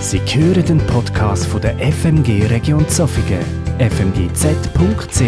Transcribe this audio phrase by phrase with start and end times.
[0.00, 3.44] Sie hören den Podcast von der FMG Region Zofingen,
[3.78, 5.20] fmgz.ch.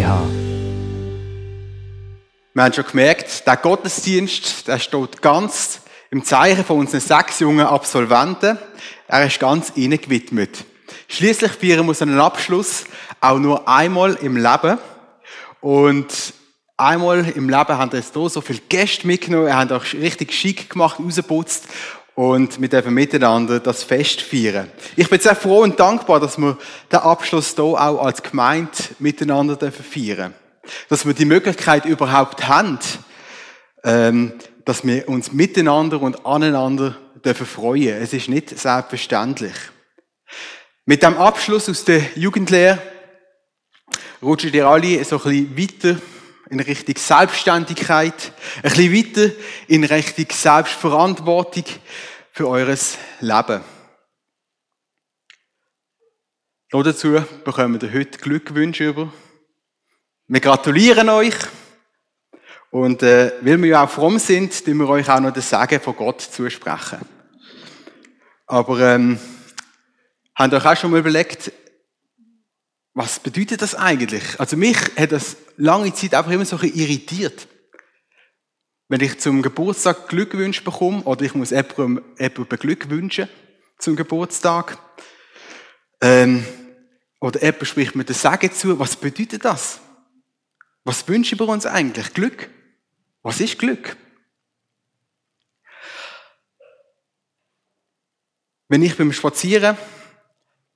[2.55, 7.67] Wir haben schon gemerkt, der Gottesdienst, der steht ganz im Zeichen von unseren sechs jungen
[7.67, 8.59] Absolventen.
[9.09, 10.65] Er ist ganz ihnen gewidmet.
[11.07, 12.85] Schließlich feiern wir einen Abschluss
[13.21, 14.79] auch nur einmal im Leben.
[15.61, 16.33] Und
[16.79, 21.69] einmal im Leben haben wir so viele Gäste mitgenommen, haben auch richtig schick gemacht, rausgeputzt
[22.15, 24.71] und wir dürfen miteinander das Fest feiern.
[24.97, 26.59] Ich bin sehr froh und dankbar, dass wir
[26.91, 30.35] den Abschluss hier auch als Gemeinde miteinander dürfen feiern.
[30.89, 32.79] Dass wir die Möglichkeit überhaupt haben,
[33.83, 38.01] ähm, dass wir uns miteinander und aneinander dürfen freuen.
[38.01, 39.55] Es ist nicht selbstverständlich.
[40.85, 42.79] Mit dem Abschluss aus der Jugendlehre
[44.23, 46.01] rutschen ihr alle so ein bisschen weiter
[46.53, 49.35] in Richtung Selbstständigkeit, ein bisschen weiter
[49.69, 51.65] in Richtung Selbstverantwortung
[52.31, 53.63] für eures Leben.
[56.71, 59.11] Noch dazu bekommen wir heute Glückwünsche über.
[60.27, 61.35] Wir gratulieren euch.
[62.71, 65.81] Und äh, weil wir ja auch fromm sind, tun wir euch auch noch das Sagen
[65.81, 67.01] von Gott zusprechen.
[68.47, 69.19] Aber ähm,
[70.35, 71.51] habt ihr euch auch schon mal überlegt,
[72.95, 74.39] was bedeutet das eigentlich?
[74.39, 77.49] Also mich hat das lange Zeit einfach immer so ein irritiert.
[78.89, 83.29] Wenn ich zum Geburtstag Glückwünsche bekomme oder ich muss jemandem, jemandem Glück wünschen
[83.79, 84.79] zum Geburtstag
[86.03, 86.45] ähm,
[87.21, 89.81] oder jemand spricht mir das Sagen zu, was bedeutet das?
[90.85, 92.13] Was wünschen wir uns eigentlich?
[92.13, 92.51] Glück?
[93.23, 93.97] Was ist Glück?
[98.69, 99.79] Wenn ich beim Spazieren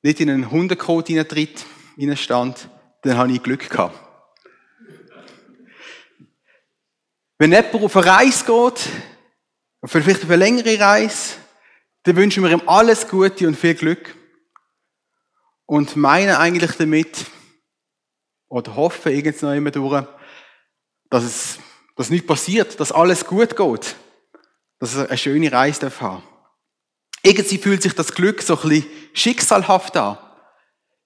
[0.02, 1.66] nicht in einen Hundekot hineintritt,
[2.16, 2.68] stand,
[3.02, 3.98] dann habe ich Glück gehabt.
[7.38, 8.88] Wenn jemand auf eine Reise geht,
[9.84, 11.34] vielleicht auf eine längere Reise,
[12.04, 14.14] dann wünschen wir ihm alles Gute und viel Glück.
[15.66, 17.26] Und meinen eigentlich damit,
[18.48, 20.06] oder hoffen irgendwann immer durch,
[21.10, 21.58] dass es,
[21.96, 23.96] dass nichts passiert, dass alles gut geht,
[24.78, 26.22] dass er eine schöne Reise darf haben.
[27.22, 30.18] Irgendwie fühlt sich das Glück so ein bisschen schicksalhaft an.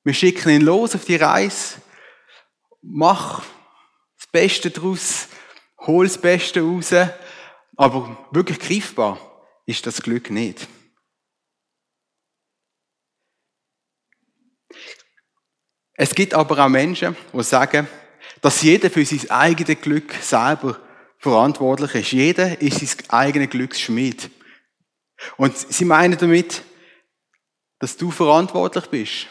[0.03, 1.81] Wir schicken ihn los auf die Reise,
[2.81, 3.45] mach
[4.17, 5.29] das Beste daraus,
[5.79, 6.93] hol das Beste raus,
[7.77, 9.21] aber wirklich greifbar
[9.67, 10.67] ist das Glück nicht.
[15.95, 17.87] Es gibt aber auch Menschen, die sagen,
[18.41, 20.81] dass jeder für sein eigenes Glück selber
[21.19, 22.13] verantwortlich ist.
[22.13, 24.31] Jeder ist sein eigenes Glücksschmied.
[25.37, 26.63] Und sie meinen damit,
[27.79, 29.27] dass du verantwortlich bist,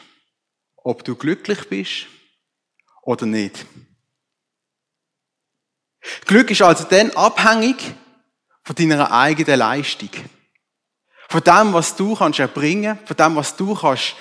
[0.83, 2.07] ob du glücklich bist
[3.01, 3.65] oder nicht.
[6.25, 7.93] Glück ist also dann abhängig
[8.63, 10.09] von deiner eigenen Leistung.
[11.27, 14.15] Von dem, was du kannst erbringen, von dem, was du kannst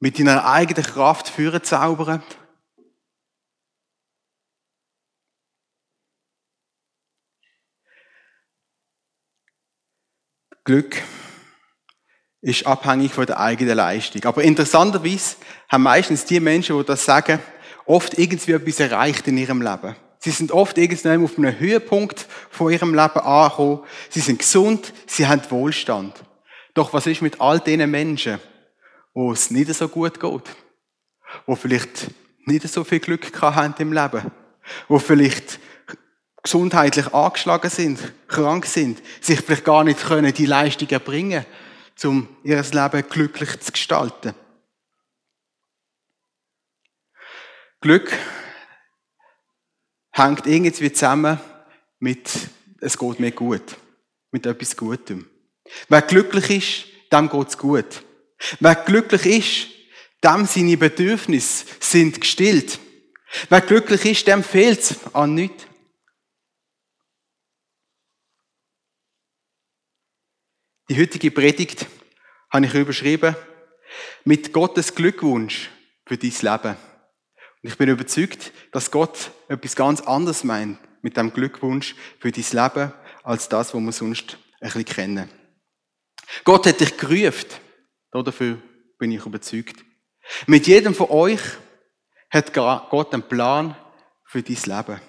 [0.00, 2.22] mit deiner eigenen Kraft führen zaubern.
[10.64, 11.02] Glück
[12.42, 14.24] ist abhängig von der eigenen Leistung.
[14.24, 15.36] Aber interessanterweise
[15.68, 17.38] haben meistens die Menschen, die das sagen,
[17.84, 19.96] oft irgendwie etwas erreicht in ihrem Leben.
[20.18, 23.80] Sie sind oft irgendwann auf einem Höhepunkt von ihrem Leben angekommen.
[24.10, 26.14] Sie sind gesund, sie haben Wohlstand.
[26.74, 28.38] Doch was ist mit all diesen Menschen,
[29.14, 30.42] wo es nicht so gut geht?
[31.46, 32.10] Wo vielleicht
[32.44, 34.30] nicht so viel Glück haben im Leben?
[34.88, 35.58] Wo vielleicht
[36.42, 41.44] gesundheitlich angeschlagen sind, krank sind, sich vielleicht gar nicht können die Leistung erbringen,
[42.04, 44.34] um ihr Leben glücklich zu gestalten.
[47.80, 48.12] Glück
[50.12, 51.40] hängt irgendwie zusammen
[51.98, 52.30] mit,
[52.80, 53.76] es geht mir gut.
[54.32, 55.28] Mit etwas Gutem.
[55.88, 58.02] Wer glücklich ist, dem geht's gut.
[58.60, 59.68] Wer glücklich ist,
[60.22, 62.78] dem seine Bedürfnisse sind gestillt.
[63.48, 65.66] Wer glücklich ist, dem fehlt's an nichts.
[70.90, 71.86] Die heutige Predigt
[72.50, 73.36] habe ich überschrieben
[74.24, 75.70] mit Gottes Glückwunsch
[76.04, 76.76] für dein Leben.
[77.62, 82.44] Und ich bin überzeugt, dass Gott etwas ganz anderes meint mit dem Glückwunsch für dein
[82.50, 82.92] Leben,
[83.22, 85.30] als das, was wir sonst ein bisschen kennen.
[86.42, 87.46] Gott hat dich gerufen.
[88.10, 88.60] Dafür
[88.98, 89.84] bin ich überzeugt.
[90.48, 91.42] Mit jedem von euch
[92.30, 93.76] hat Gott einen Plan
[94.24, 95.00] für dein Leben.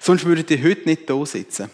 [0.00, 1.70] Sonst würdet ihr heute nicht da sitzen.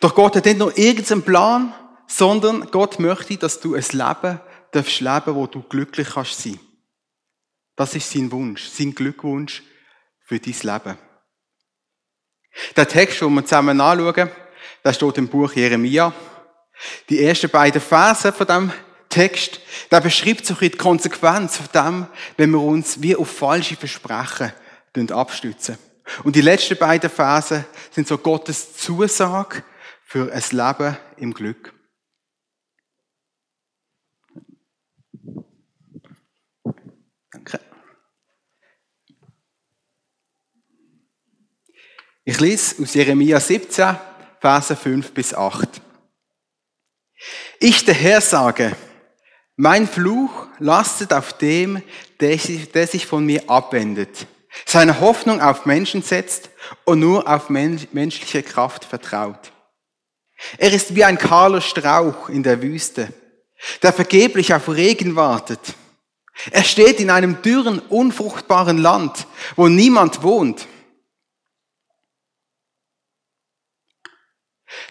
[0.00, 1.74] Doch Gott hat nicht nur irgendeinen Plan,
[2.06, 4.40] sondern Gott möchte, dass du ein Leben
[4.72, 6.58] darfst leben, wo du glücklich kannst sein.
[7.76, 9.62] Das ist sein Wunsch, sein Glückwunsch
[10.24, 10.98] für dein Leben.
[12.76, 14.30] Der Text, den wir zusammen anschauen,
[14.84, 16.12] der steht im Buch Jeremia,
[17.08, 18.72] Die ersten beiden Verse von dem
[19.08, 22.06] Text, da beschreibt so die Konsequenz von dem,
[22.36, 24.52] wenn wir uns wie auf falsche Versprechen
[25.10, 25.78] abstützen.
[26.24, 29.62] Und die letzten beiden Verse sind so Gottes Zusage
[30.04, 31.74] für ein Leben im Glück.
[37.32, 37.60] Danke.
[42.24, 43.96] Ich lese aus Jeremia 17,
[44.40, 45.80] Verse 5 bis 8.
[47.58, 48.76] Ich, der Herr, sage,
[49.56, 51.82] mein Fluch lastet auf dem,
[52.20, 54.26] der sich von mir abwendet,
[54.66, 56.50] seine Hoffnung auf Menschen setzt
[56.84, 59.53] und nur auf menschliche Kraft vertraut.
[60.58, 63.12] Er ist wie ein kahler Strauch in der Wüste,
[63.82, 65.60] der vergeblich auf Regen wartet.
[66.50, 69.26] Er steht in einem dürren, unfruchtbaren Land,
[69.56, 70.66] wo niemand wohnt.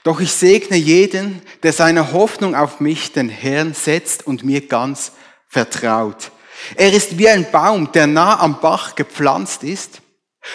[0.04, 5.14] Doch ich segne jeden, der seine Hoffnung auf mich, den Herrn, setzt und mir ganz
[5.48, 6.32] vertraut.
[6.76, 10.02] Er ist wie ein Baum, der nah am Bach gepflanzt ist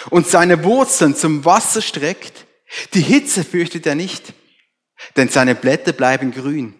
[0.09, 2.45] und seine Wurzeln zum Wasser streckt.
[2.93, 4.33] Die Hitze fürchtet er nicht,
[5.15, 6.75] denn seine Blätter bleiben grün.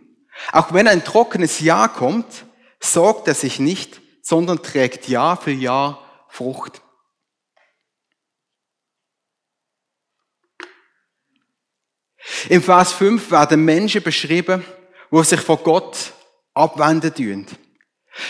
[0.52, 2.46] Auch wenn ein trockenes Jahr kommt,
[2.80, 6.82] sorgt er sich nicht, sondern trägt Jahr für Jahr Frucht.
[12.48, 14.64] Im Vers 5 werden Menschen beschrieben,
[15.12, 16.14] die sich von Gott
[16.54, 17.48] abwenden tun.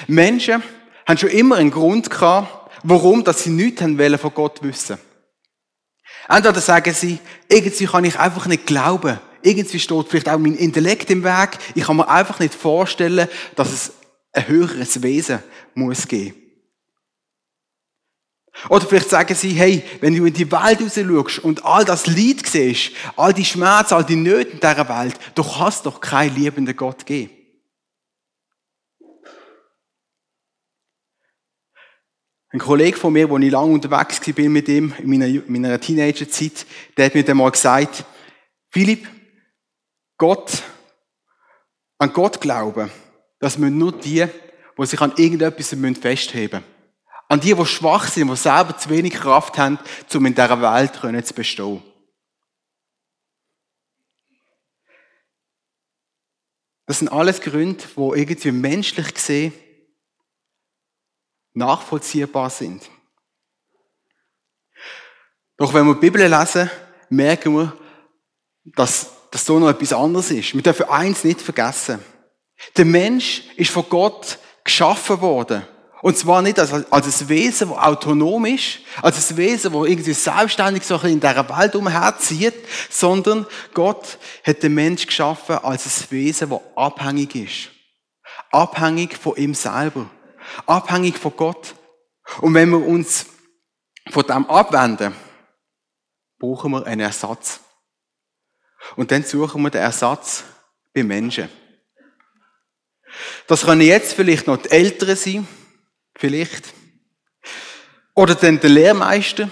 [0.07, 0.63] Menschen
[1.07, 4.97] haben schon immer einen Grund gehabt, warum dass sie nichts haben wollen von Gott wissen.
[6.27, 9.19] Entweder sagen sie, irgendwie kann ich einfach nicht glauben.
[9.41, 11.57] Irgendwie steht vielleicht auch mein Intellekt im Weg.
[11.75, 13.93] Ich kann mir einfach nicht vorstellen, dass es
[14.33, 15.39] ein höheres Wesen
[15.73, 16.35] muss geben.
[18.67, 22.07] Oder vielleicht sagen sie, hey, wenn du in die Welt raus schaust und all das
[22.07, 26.35] Leid siehst, all die Schmerzen, all die Nöte in dieser Welt, du kannst doch keinen
[26.35, 27.31] liebenden Gott geben.
[32.51, 35.79] Ein Kollege von mir, wo ich lange unterwegs war mit ihm, in meiner, in meiner
[35.79, 36.65] Teenagerzeit,
[36.97, 38.03] der hat mir dann mal gesagt,
[38.71, 39.07] Philipp,
[40.19, 40.63] Gott,
[41.97, 42.91] an Gott glauben,
[43.39, 44.27] das müssen nur die,
[44.77, 46.75] die sich an irgendetwas festheben müssen.
[47.29, 49.79] An die, die schwach sind, die selber zu wenig Kraft haben,
[50.13, 51.83] um in dieser Welt zu bestehen.
[56.85, 59.53] Das sind alles Gründe, die irgendwie menschlich gesehen
[61.53, 62.89] nachvollziehbar sind.
[65.55, 66.69] Doch wenn wir die Bibel lesen,
[67.09, 67.77] merken wir,
[68.65, 70.53] dass das so noch etwas anderes ist.
[70.53, 71.99] Wir dürfen eins nicht vergessen.
[72.77, 75.63] Der Mensch ist von Gott geschaffen worden
[76.01, 80.13] und zwar nicht als, als ein Wesen, das autonom ist, als ein Wesen, das irgendwie
[80.13, 82.55] selbstständig so in dieser Welt umherzieht,
[82.89, 87.71] sondern Gott hat den Mensch geschaffen als ein Wesen, das abhängig ist.
[88.51, 90.09] Abhängig von ihm selber.
[90.65, 91.75] Abhängig von Gott.
[92.39, 93.25] Und wenn wir uns
[94.09, 95.13] von dem abwenden,
[96.39, 97.59] brauchen wir einen Ersatz.
[98.95, 100.43] Und dann suchen wir den Ersatz
[100.93, 101.49] bei Menschen.
[103.47, 105.47] Das können jetzt vielleicht noch die Eltern sein,
[106.15, 106.73] vielleicht.
[108.13, 109.49] Oder dann der Lehrmeister.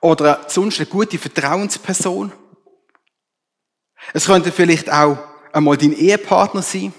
[0.00, 2.32] Oder sonst eine gute Vertrauensperson.
[4.12, 5.18] Es könnte vielleicht auch
[5.52, 6.92] einmal dein Ehepartner sein.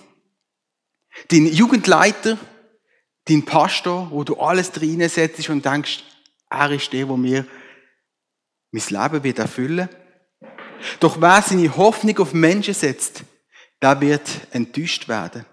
[1.30, 2.38] Dein Jugendleiter.
[3.28, 6.04] Dein Pastor, wo du alles drin setzt und denkst,
[6.50, 7.46] er ist der, der mir
[8.72, 9.90] mein Leben wird erfüllen.
[11.00, 13.24] Doch wer seine Hoffnung auf Menschen setzt,
[13.82, 15.46] der wird enttäuscht werden.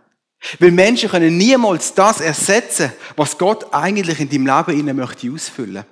[0.58, 5.84] Weil Menschen können niemals das ersetzen, was Gott eigentlich in deinem Leben ihnen möchte ausfüllen.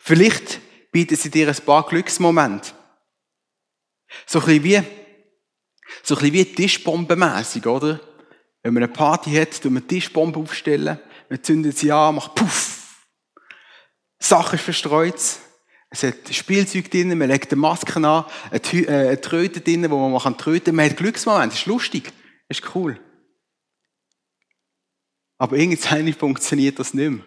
[0.00, 0.60] Vielleicht
[0.92, 2.72] bieten sie dir ein paar Glücksmomente.
[4.26, 4.82] So ein bisschen wie,
[6.02, 8.00] so ein bisschen wie Tischbombenmässig, oder?
[8.62, 12.80] Wenn man eine Party hat, tut man Tischbombe aufstellen, man zündet sie an, macht Puff.
[14.18, 15.20] Sachen verstreut.
[15.90, 20.08] Es hat Spielzeug drin, man legt eine Maske an, eine, äh, eine Tröte drin, wo
[20.08, 20.76] man tröten kann.
[20.76, 22.12] Man hat Glücksmomente, das ist lustig,
[22.48, 22.98] das ist cool.
[25.36, 27.24] Aber irgendwann funktioniert das nicht mehr.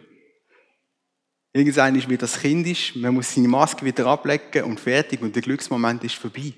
[1.51, 5.35] Irgendwann ist wie das Kind ist, man muss seine Maske wieder ablegen und fertig und
[5.35, 6.53] der Glücksmoment ist vorbei.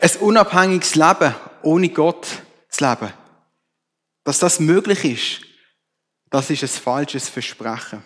[0.00, 2.26] Ein unabhängiges Leben ohne Gott
[2.68, 3.12] zu leben,
[4.24, 5.46] dass das möglich ist,
[6.30, 8.02] das ist ein falsches Versprechen.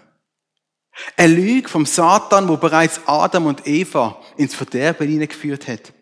[1.17, 5.93] Eine Lüge vom Satan, wo bereits Adam und Eva ins Verderben hineingeführt hat.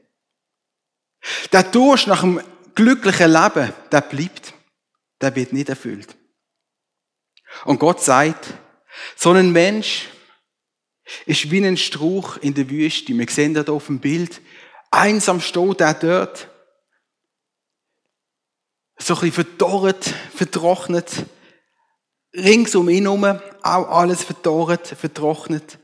[1.52, 2.40] Der Durst nach einem
[2.74, 4.54] glücklichen Leben, der bleibt.
[5.20, 6.16] Der wird nicht erfüllt.
[7.64, 8.54] Und Gott sagt,
[9.16, 10.08] so ein Mensch
[11.26, 13.16] Ist wie ein Strauch in der Wüste.
[13.16, 14.40] Wir sehen das auf dem Bild.
[14.90, 16.48] Einsam steht er dort.
[18.98, 21.10] So ein bisschen verdorrt, vertrocknet.
[22.34, 23.24] Rings um ihn herum
[23.62, 25.78] auch alles verdorrt, vertrocknet.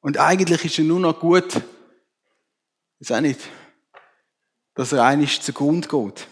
[0.00, 1.60] Und eigentlich ist er nur noch gut,
[2.98, 3.40] ist auch nicht,
[4.74, 6.26] dass er eigentlich zugrunde geht.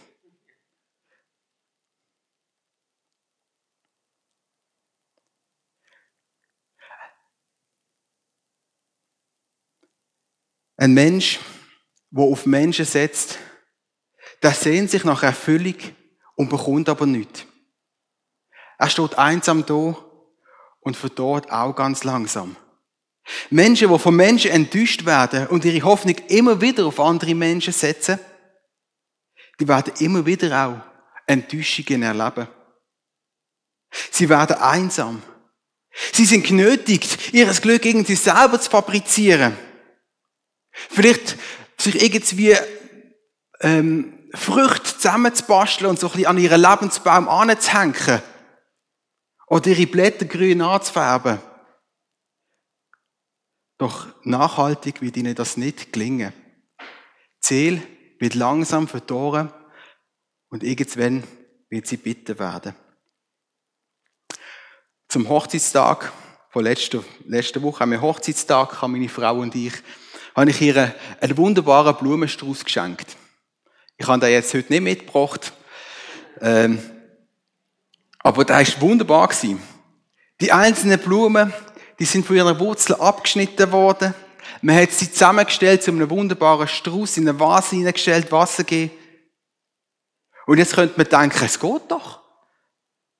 [10.77, 11.41] Ein Mensch,
[12.11, 13.39] der auf Menschen setzt,
[14.43, 15.75] der sehnt sich nach Erfüllung
[16.37, 17.48] und bekommt aber nichts.
[18.79, 19.97] Er steht einsam da
[20.81, 22.57] und verdorrt auch ganz langsam.
[23.51, 28.19] Menschen, die von Menschen enttäuscht werden und ihre Hoffnung immer wieder auf andere Menschen setzen,
[29.61, 30.81] die werden immer wieder auch
[31.27, 32.49] Enttäuschungen erleben.
[34.11, 35.23] Sie werden einsam.
[36.13, 39.57] Sie sind genötigt, ihr Glück irgendwie selber zu fabrizieren.
[40.71, 41.37] Vielleicht
[41.77, 42.57] sich irgendwie
[43.61, 48.23] ähm, Früchte zusammenzubasteln und so ein bisschen an ihren Lebensbaum anzuhängen.
[49.49, 51.39] Oder ihre Blätter grün anzufärben.
[53.79, 56.33] Doch nachhaltig wird ihnen das nicht gelingen.
[57.41, 57.81] Ziel
[58.19, 59.53] wird langsam verdorren
[60.51, 61.23] und irgendwann
[61.71, 62.75] wird sie bitter werden.
[65.09, 66.13] Zum Hochzeitstag
[66.51, 69.73] von letzter, letzter Woche wir Hochzeitstag, haben meine Frau und ich,
[70.35, 73.17] habe ich ihr einen wunderbaren Blumenstrauß geschenkt.
[73.97, 75.53] Ich habe den jetzt heute nicht mitgebracht,
[76.41, 76.79] ähm,
[78.19, 79.63] aber der ist wunderbar gewesen.
[80.41, 81.53] Die einzelnen Blumen
[81.99, 84.15] die sind von ihrer Wurzel abgeschnitten worden.
[84.63, 88.97] Man hat sie zusammengestellt zu einem wunderbaren Strauß in eine Vase hineingestellt, Wasser gegeben.
[90.47, 92.23] Und jetzt könnte man denken, es geht doch.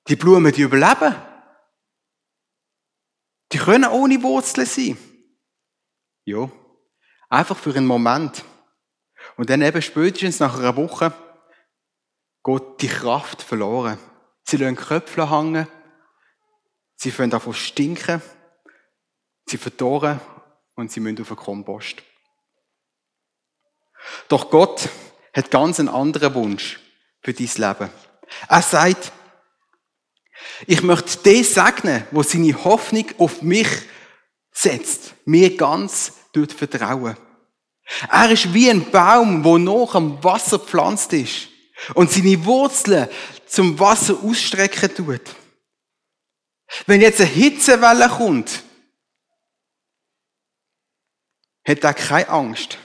[0.07, 1.15] Die Blumen, die überleben.
[3.51, 4.97] Die können ohne Wurzeln sein.
[6.25, 6.49] Ja.
[7.29, 8.43] Einfach für einen Moment.
[9.37, 11.13] Und dann eben spätestens nach einer Woche
[12.43, 13.99] geht die Kraft verloren.
[14.49, 15.67] Sie lassen Köpfe hängen.
[16.95, 18.19] Sie fangen davon stinken.
[19.45, 20.19] Sie verdorren
[20.73, 22.01] und sie müssen auf den Kompost.
[24.27, 24.89] Doch Gott
[25.35, 26.79] hat ganz einen anderen Wunsch
[27.21, 27.91] für dein Leben.
[28.47, 29.11] Er sagt,
[30.65, 33.69] ich möchte den segnen, wo seine Hoffnung auf mich
[34.51, 37.15] setzt, mir ganz dort vertrauen.
[38.09, 41.49] Er ist wie ein Baum, wo noch am Wasser gepflanzt ist
[41.93, 43.07] und seine Wurzeln
[43.47, 45.21] zum Wasser ausstrecken tut.
[46.85, 48.63] Wenn jetzt eine Hitzewelle kommt,
[51.67, 52.77] hat er keine Angst.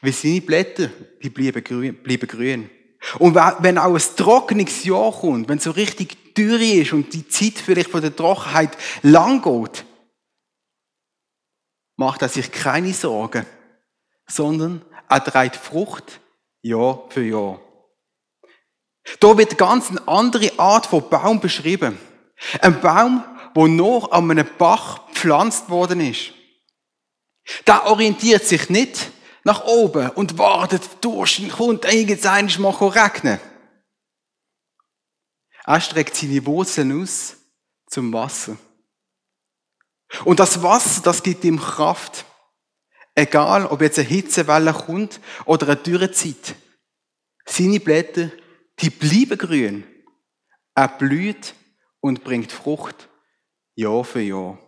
[0.00, 0.90] Weil seine Blätter,
[1.22, 2.02] die bleiben grün.
[2.02, 2.70] Bleiben grün.
[3.18, 7.28] Und wenn auch ein trockenes Jahr kommt, wenn es so richtig Dürre ist und die
[7.28, 9.84] Zeit vielleicht von der Trockenheit lang geht,
[11.96, 13.46] macht er sich keine Sorgen,
[14.26, 16.20] sondern er trägt Frucht
[16.62, 17.60] Jahr für Jahr.
[19.20, 21.98] Da wird ganz eine andere Art von Baum beschrieben.
[22.60, 26.32] Ein Baum, wo noch an einem Bach gepflanzt worden ist.
[27.64, 29.10] Da orientiert sich nicht
[29.44, 33.40] nach oben und wartet, durch kommt irgendein mal regnen.
[35.64, 37.36] Er streckt seine Wurzeln aus
[37.88, 38.56] zum Wasser.
[40.24, 42.24] Und das Wasser, das gibt ihm Kraft.
[43.14, 46.54] Egal, ob jetzt eine Hitzewelle kommt oder eine Dürrezeit.
[47.44, 48.30] Seine Blätter,
[48.80, 49.84] die bleiben grün.
[50.74, 51.54] Er blüht
[52.00, 53.08] und bringt Frucht
[53.74, 54.58] Jahr für Jahr.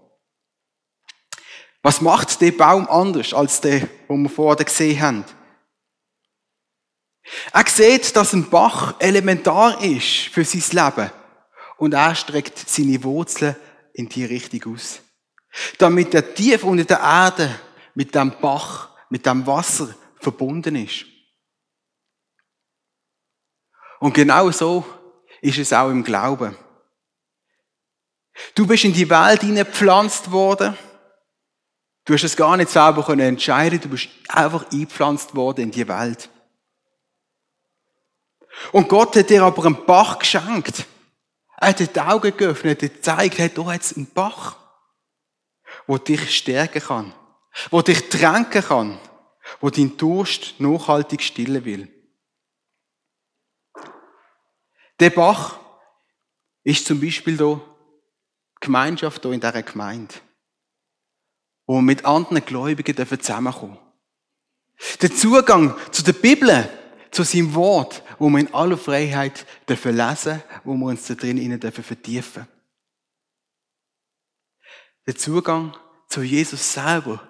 [1.83, 5.25] Was macht der Baum anders als der, den wir vorher gesehen haben?
[7.53, 11.11] Er sieht, dass ein Bach elementar ist für sein Leben.
[11.77, 13.57] Und er streckt seine Wurzeln
[13.93, 15.01] in die Richtung aus.
[15.79, 17.61] Damit er tief unter der Erde
[17.95, 21.07] mit dem Bach, mit dem Wasser verbunden ist.
[24.01, 24.85] Und genau so
[25.41, 26.57] ist es auch im Glauben.
[28.55, 30.77] Du bist in die Welt hineingepflanzt worden
[32.09, 35.87] Du hast es gar nicht selber können entscheiden, du bist einfach eingepflanzt worden in die
[35.87, 36.31] Welt.
[38.73, 40.87] Und Gott hat dir aber einen Bach geschenkt.
[41.59, 44.57] Er hat dir die Augen geöffnet, er gezeigt, hey, da hat einen Bach,
[45.87, 47.13] wo dich stärken kann,
[47.71, 48.99] wo dich tränken kann,
[49.61, 51.93] wo dein Durst nachhaltig stillen will.
[55.01, 55.59] Der Bach
[56.65, 57.61] ist zum Beispiel da
[58.61, 60.15] Gemeinschaft hier in dieser Gemeinde
[61.69, 64.99] wo wir mit anderen Gläubigen zusammenkommen dürfen.
[65.03, 66.69] Der Zugang zu der Bibel,
[67.11, 71.61] zu seinem Wort, wo wir in aller Freiheit dürfen lesen, wo wir uns da drin
[71.61, 72.47] vertiefen dürfen.
[75.07, 75.77] den Zugang
[76.09, 77.21] zu Jesus selber,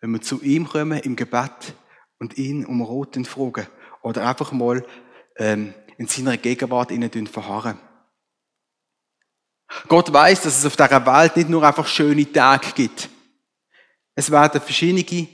[0.00, 1.74] wenn wir zu ihm kommen im Gebet
[2.18, 3.66] und ihn um Rot fragen
[4.02, 4.84] oder einfach mal
[5.36, 7.78] ähm, in seiner Gegenwart ihnen verharren.
[9.88, 13.08] Gott weiß, dass es auf dieser Welt nicht nur einfach schöne Tage gibt.
[14.14, 15.28] Es werden verschiedene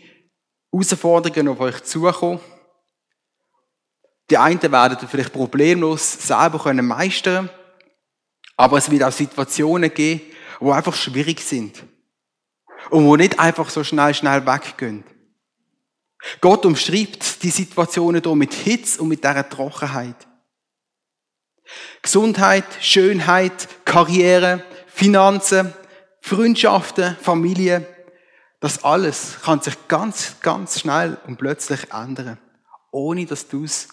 [0.72, 2.40] Herausforderungen auf euch zukommen.
[4.30, 7.50] Die einen werden vielleicht problemlos selber können meistern
[8.60, 10.20] aber es wird auch Situationen geben,
[10.60, 11.82] wo einfach schwierig sind
[12.90, 15.02] und wo nicht einfach so schnell, schnell weggehen.
[16.42, 20.28] Gott umschreibt die Situationen hier mit Hitze und mit dieser Trockenheit.
[22.02, 25.72] Gesundheit, Schönheit, Karriere, Finanzen,
[26.20, 27.86] Freundschaften, Familie,
[28.60, 32.38] das alles kann sich ganz, ganz schnell und plötzlich ändern,
[32.92, 33.88] ohne dass du es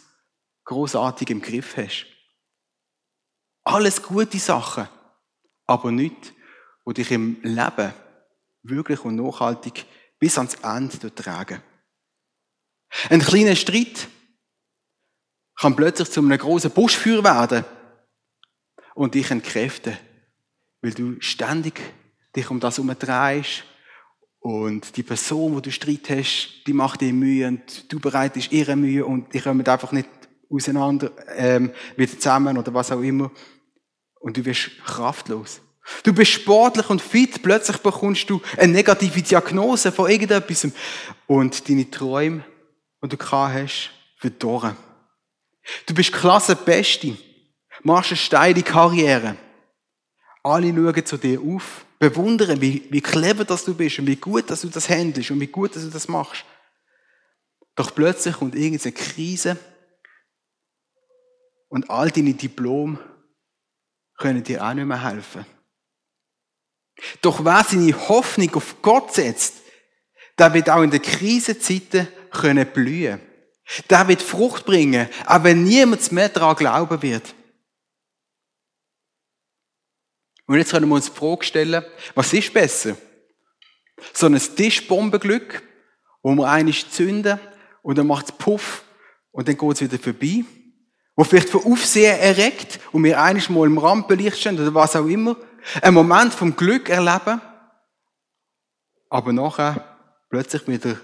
[0.66, 2.06] großartig im Griff hast.
[3.64, 4.90] Alles gute Sachen,
[5.66, 6.34] aber nicht,
[6.84, 7.94] wo dich im Leben
[8.64, 9.86] wirklich und nachhaltig
[10.20, 11.62] bis ans Ende tragen.
[13.10, 14.08] Ein kleiner Streit
[15.60, 17.66] kann plötzlich zu einem großen Buschfeuer werden
[18.94, 19.98] und dich entkräften,
[20.82, 21.82] weil du ständig
[22.36, 23.64] dich um das umdrehst
[24.40, 28.76] und die Person, wo du Streit hast, die macht dir Mühe und du bereitest ihre
[28.76, 30.08] Mühe und die kommen einfach nicht
[30.50, 33.32] auseinander, ähm, wieder zusammen oder was auch immer.
[34.20, 35.62] Und du wirst kraftlos.
[36.04, 40.68] Du bist sportlich und fit, plötzlich bekommst du eine negative Diagnose von irgendetwas
[41.28, 42.44] und deine Träume,
[43.04, 44.76] die du gehabt hast, verdorren.
[45.86, 47.18] Du bist Klassenbeste,
[47.84, 49.38] machst eine steile Karriere.
[50.44, 54.50] Alle schauen zu dir auf, bewundern, wie, wie clever das du bist und wie gut,
[54.50, 56.46] dass du das handelst und wie gut, dass du das machst.
[57.76, 59.58] Doch plötzlich kommt irgendeine Krise
[61.70, 62.98] und all deine Diplome
[64.18, 65.46] können dir auch nicht mehr helfen.
[67.22, 69.62] Doch wer seine Hoffnung auf Gott setzt,
[70.38, 73.20] der wird auch in den Krisenzeiten können blühen.
[73.90, 77.36] Der wird Frucht bringen, auch wenn niemand mehr daran glauben wird.
[80.46, 81.84] Und jetzt können wir uns die Frage stellen,
[82.16, 82.96] was ist besser?
[84.14, 85.62] So ein Tischbombenglück,
[86.22, 87.40] wo wir eigentlich zünden
[87.82, 88.84] und dann macht es Puff
[89.32, 90.46] und dann geht es wieder vorbei.
[91.16, 95.08] Wo vielleicht von Aufsehen erregt und wir eigentlich mal im Rampenlicht stehen oder was auch
[95.08, 95.36] immer.
[95.82, 97.42] Ein Moment vom Glück erleben,
[99.10, 99.98] aber nachher
[100.30, 100.98] plötzlich wieder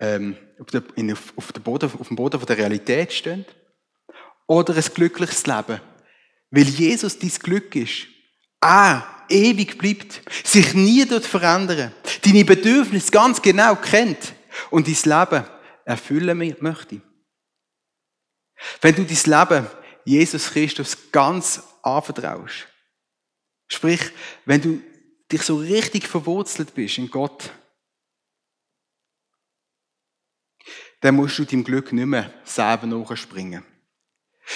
[0.00, 3.44] ähm, auf, der, in, auf, der Boden, auf dem Boden von der Realität stehen.
[4.46, 5.80] Oder ein glückliches Leben.
[6.50, 8.06] Weil Jesus dein Glück ist.
[8.60, 11.92] Er ewig bleibt, sich nie dort verändern,
[12.24, 14.34] deine Bedürfnisse ganz genau kennt
[14.70, 15.44] und dein Leben
[15.84, 17.00] erfüllen möchte.
[18.80, 19.66] Wenn du dein Leben
[20.04, 22.66] Jesus Christus ganz anvertraust,
[23.68, 24.00] sprich,
[24.44, 24.82] wenn du
[25.30, 27.50] dich so richtig verwurzelt bist in Gott,
[31.00, 33.64] dann musst du deinem Glück nicht mehr selber nachspringen.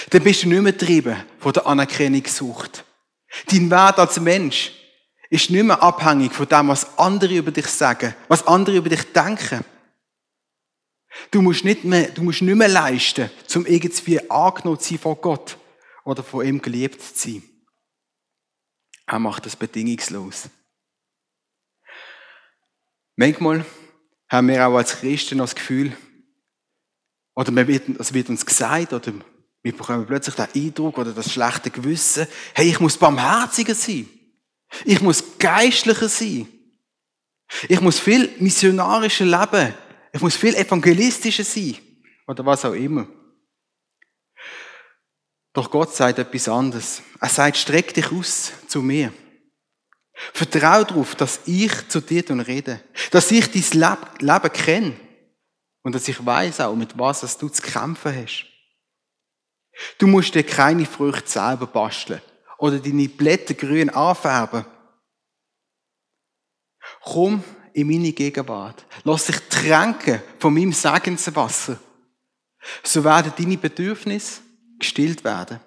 [0.09, 2.83] Dann bist du nicht mehr getrieben von der Anerkennungssucht.
[3.47, 4.71] Dein Wert als Mensch
[5.29, 9.11] ist nicht mehr abhängig von dem, was andere über dich sagen, was andere über dich
[9.11, 9.63] denken.
[11.31, 15.17] Du musst nicht mehr, du musst nicht mehr leisten, um irgendwie angenommen zu sein von
[15.21, 15.57] Gott
[16.03, 17.43] oder von ihm geliebt zu sein.
[19.07, 20.49] Er macht das bedingungslos.
[23.15, 23.65] Manchmal
[24.27, 25.95] haben wir auch als Christen das Gefühl,
[27.35, 27.51] oder
[27.99, 29.13] es wird uns gesagt, oder
[29.61, 34.07] wir bekommen plötzlich den Eindruck oder das schlechte Gewissen, hey, ich muss barmherziger sein.
[34.85, 36.47] Ich muss geistlicher sein.
[37.67, 39.73] Ich muss viel missionarischer leben.
[40.13, 41.77] Ich muss viel evangelistischer sein.
[42.27, 43.07] Oder was auch immer.
[45.53, 47.01] Doch Gott sagt etwas anderes.
[47.19, 49.13] Er sagt, streck dich aus zu mir.
[50.33, 52.81] Vertrau darauf, dass ich zu dir rede.
[53.11, 55.04] Dass ich dein Leben kenne.
[55.85, 58.47] Und dass ich weiß auch, mit was du zu kämpfen hast.
[59.99, 62.21] Du musst dir keine Früchte selber basteln
[62.57, 64.65] oder deine Blätter grün anfärben.
[67.03, 67.43] Komm
[67.73, 68.83] in meine Gegenwart.
[69.03, 71.79] Lass dich tränken von meinem Segenswasser.
[72.81, 74.41] So werden deine Bedürfnisse
[74.79, 75.59] gestillt werden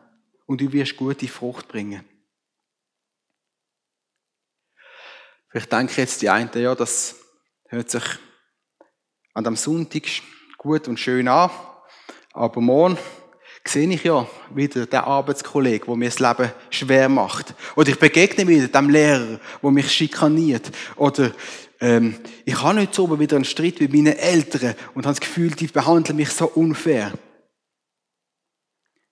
[0.46, 2.04] und du wirst gute Frucht bringen.
[5.48, 7.14] Vielleicht denke jetzt die einen, ja, das
[7.68, 8.02] hört sich
[9.38, 10.03] an dem Sonntag
[10.57, 11.48] gut und schön an,
[12.33, 12.98] aber morgen
[13.64, 17.55] sehe ich ja wieder den Arbeitskollegen, der mir das Leben schwer macht.
[17.77, 20.72] Oder ich begegne wieder dem Lehrer, der mich schikaniert.
[20.96, 21.31] Oder
[21.79, 25.53] ähm, ich habe nicht so wieder einen Streit mit meinen Eltern und habe das Gefühl,
[25.53, 27.12] die behandeln mich so unfair.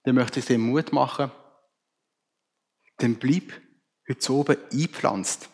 [0.02, 1.30] Dann möchte ich dir Mut machen.
[2.96, 3.52] Dann bleib
[4.08, 5.50] heute oben eingepflanzt.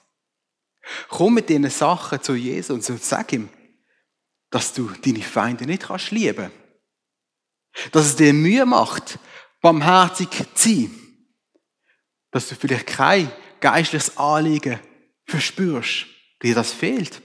[1.11, 3.51] Komm mit diesen Sachen zu Jesus und sag ihm,
[4.53, 6.53] dass du deine Feinde nicht kannst lieben.
[7.91, 9.19] Dass es dir Mühe macht,
[9.61, 10.91] barmherzig zu sein.
[12.31, 14.79] Dass du vielleicht kein geistliches Anliegen
[15.25, 16.07] verspürst,
[16.43, 17.23] dir das fehlt.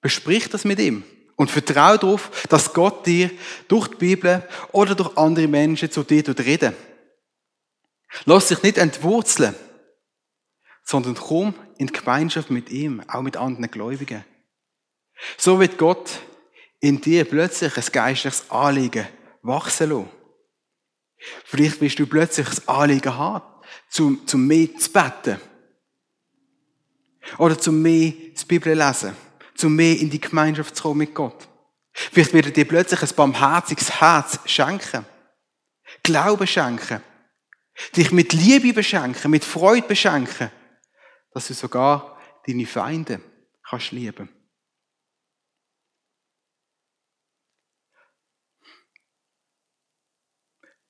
[0.00, 1.04] Besprich das mit ihm
[1.36, 3.30] und vertraue darauf, dass Gott dir
[3.66, 6.74] durch die Bibel oder durch andere Menschen zu dir reden.
[8.26, 9.54] Lass dich nicht entwurzeln,
[10.84, 14.24] sondern komm in die Gemeinschaft mit ihm, auch mit anderen Gläubigen.
[15.36, 16.20] So wird Gott
[16.80, 19.06] in dir plötzlich ein geistliches Anliegen
[19.42, 20.10] wachsen lassen.
[21.44, 23.44] Vielleicht wirst du plötzlich das Anliegen haben,
[23.88, 25.40] zum, zum mehr zu beten.
[27.38, 29.16] Oder zum mehr das Bibel lesen.
[29.54, 31.48] Zum mehr in die Gemeinschaft zu kommen mit Gott.
[31.92, 35.06] Vielleicht wird er dir plötzlich ein barmherziges Herz schenken.
[36.02, 37.00] Glauben schenken.
[37.96, 40.50] Dich mit Liebe beschenken, mit Freude beschenken.
[41.32, 43.20] Dass du sogar deine Feinde
[43.68, 44.28] kannst lieben.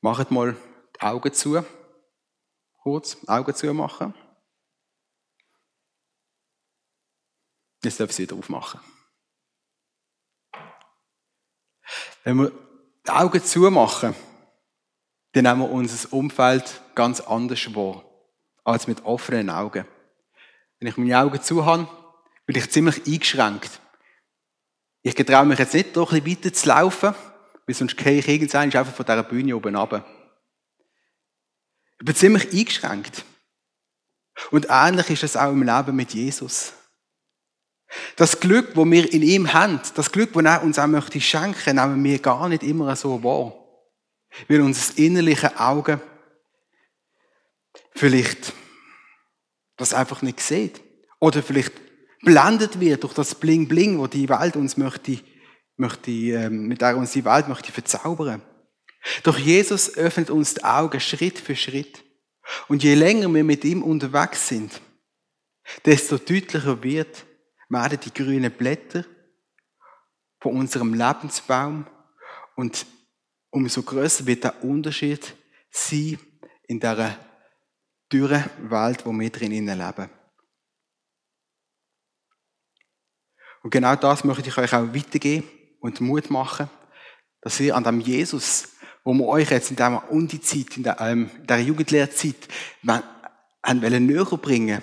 [0.03, 0.57] Macht mal
[0.97, 1.65] die Augen zu.
[2.83, 4.13] Kurz Augen zu machen.
[7.85, 8.81] Jetzt darf ich sie wieder aufmachen.
[12.25, 12.53] Wenn wir
[13.07, 14.15] die Augen zumachen,
[15.33, 18.05] dann nehmen wir unser Umfeld ganz anders wahr,
[18.65, 19.87] als mit offenen Augen.
[20.79, 21.89] Wenn ich meine Augen zu habe,
[22.45, 23.81] bin ich ziemlich eingeschränkt.
[25.03, 27.15] Ich getraue mich jetzt nicht, doch ein bisschen weiter zu laufen,
[27.73, 30.05] weil sonst gehe ich irgendwann einfach von dieser Bühne oben runter.
[31.99, 33.25] Ich bin ziemlich eingeschränkt.
[34.51, 36.75] Und ähnlich ist es auch im Leben mit Jesus.
[38.17, 41.77] Das Glück, wo wir in ihm haben, das Glück, das er uns auch möchte schenken,
[41.77, 43.55] nehmen wir gar nicht immer so wahr.
[44.49, 45.99] Weil unser innerliche Auge
[47.95, 48.53] vielleicht
[49.79, 50.83] das einfach nicht sieht.
[51.21, 51.73] Oder vielleicht
[52.21, 55.21] blendet wird durch das Bling Bling, wo die Welt uns möchte,
[55.77, 58.43] möchte ähm, mit der uns die Welt möchte verzaubern.
[59.23, 62.05] Doch Jesus öffnet uns die Augen Schritt für Schritt.
[62.69, 64.81] Und je länger wir mit ihm unterwegs sind,
[65.85, 67.25] desto deutlicher wird,
[67.69, 69.05] werden die grünen Blätter
[70.41, 71.87] von unserem Lebensbaum
[72.57, 72.85] und
[73.51, 75.35] umso größer wird der Unterschied
[75.71, 76.19] sein
[76.67, 77.19] in der
[78.13, 80.11] dürren Welt, wo wir drin leben.
[83.63, 85.49] Und genau das möchte ich euch auch weitergeben
[85.83, 86.71] und Mut machen,
[87.43, 88.71] dass ihr an dem Jesus,
[89.05, 92.49] wo wir euch jetzt in dieser Undizeit, in der, ähm, der Jugendlehrzeit,
[93.63, 94.83] haben näher bringen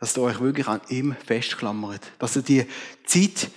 [0.00, 2.12] dass ihr euch wirklich an ihm festklammert.
[2.18, 2.66] Dass ihr die
[3.04, 3.50] Zeit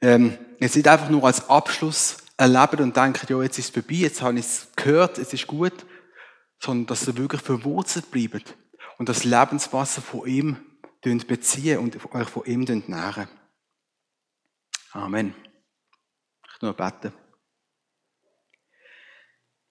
[0.00, 3.96] ähm, jetzt nicht einfach nur als Abschluss erlebt und denkt, ja, jetzt ist es vorbei,
[3.96, 5.74] jetzt habe ich es gehört, es ist gut,
[6.60, 8.56] sondern dass ihr wirklich verwurzelt bleibt
[8.98, 10.56] und das Lebenswasser von ihm
[11.02, 13.28] beziehen und euch von ihm nähren.
[14.92, 15.34] Amen.
[16.56, 17.12] Ich nur beten.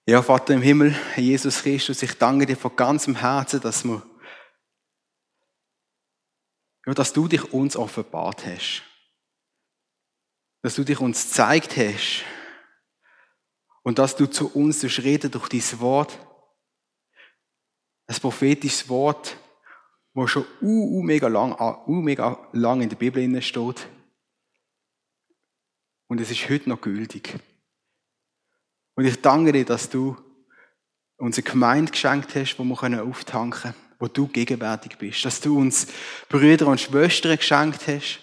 [0.06, 4.02] Ja, Vater im Himmel, Jesus Christus, ich danke dir von ganzem Herzen, dass wir
[6.86, 8.84] ja, dass du dich uns offenbart hast.
[10.62, 12.24] Dass du dich uns gezeigt hast.
[13.82, 16.16] Und dass du zu uns durch reden durch dein Wort.
[18.06, 19.36] Ein prophetisches Wort,
[20.14, 23.88] wo schon uh, uh, mega lang, uh, mega lang in der Bibel steht.
[26.08, 27.34] Und es ist heute noch gültig.
[28.94, 30.16] Und ich danke dir, dass du
[31.16, 35.24] unsere Gemeinde geschenkt hast, wo wir auftanken können wo du gegenwärtig bist.
[35.24, 35.86] Dass du uns
[36.28, 38.20] Brüder und Schwestern geschenkt hast,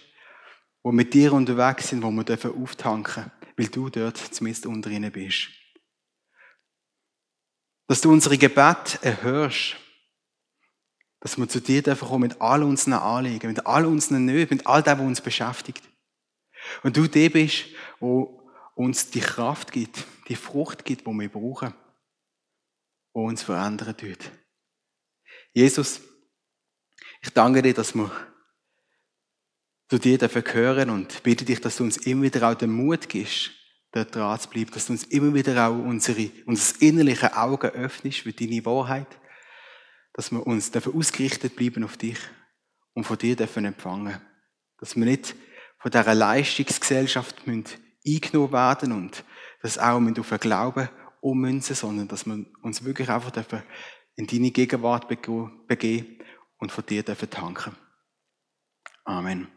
[0.84, 5.12] wo mit dir unterwegs sind, wo wir dürfen auftanken, weil du dort zumindest unter ihnen
[5.12, 5.50] bist.
[7.88, 9.76] Dass du unsere Gebete erhörst.
[11.20, 14.68] Dass wir zu dir dürfen kommen mit all unseren Anliegen, mit all unseren Nöten, mit
[14.68, 15.84] all dem, was uns beschäftigt.
[16.84, 17.66] Und du der bist,
[18.00, 21.74] wo uns die Kraft gibt, die Frucht gibt, die wir brauchen,
[23.14, 24.32] wo uns verändern tut.
[25.54, 26.02] Jesus,
[27.22, 28.12] ich danke dir, dass wir
[29.90, 33.08] zu dir dafür hören und bitte dich, dass du uns immer wieder auch den Mut
[33.08, 33.52] gibst,
[33.92, 38.20] dort dran zu bleiben, dass du uns immer wieder auch unsere, unser innerliche Auge öffnest
[38.20, 39.08] für deine Wahrheit,
[40.14, 42.18] dass wir uns dafür ausgerichtet bleiben auf dich
[42.94, 44.20] und von dir dürfen empfangen.
[44.80, 45.36] Dass wir nicht
[45.84, 49.26] von dieser Leistungsgesellschaft eingenommen werden und
[49.62, 53.64] das auch auf den Glauben ummünzen, sondern dass wir uns wirklich einfach dürfen
[54.16, 56.20] in deine Gegenwart begehen
[56.58, 57.76] und von dir dürfen tanken.
[59.04, 59.50] Amen.